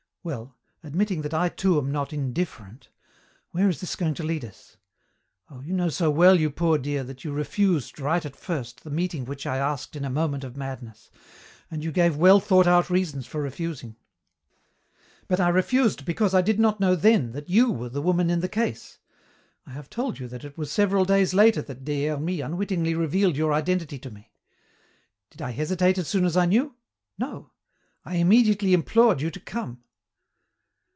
[0.23, 2.89] "Well, admitting that I too am not indifferent,
[3.53, 4.77] where is this going to lead us?
[5.49, 8.91] Oh, you know so well, you poor dear, that you refused, right at first, the
[8.91, 11.09] meeting which I asked in a moment of madness
[11.71, 13.95] and you gave well thought out reasons for refusing."
[15.27, 18.41] "But I refused because I did not know then that you were the women in
[18.41, 18.99] the case!
[19.65, 23.35] I have told you that it was several days later that Des Hermies unwittingly revealed
[23.37, 24.29] your identity to me.
[25.31, 26.75] Did I hesitate as soon as I knew?
[27.17, 27.49] No!
[28.05, 29.83] I immediately implored you to come."